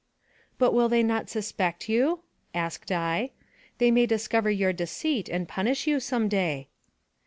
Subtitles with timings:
[0.57, 2.21] "But will they not suspect you?"
[2.55, 3.29] asked I.
[3.77, 6.69] "They may discover your deceit and punish you some day."